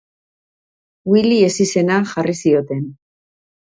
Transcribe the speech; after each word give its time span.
Willy 1.13 1.39
ezizena 1.51 2.01
jarri 2.17 2.39
zioten. 2.43 2.85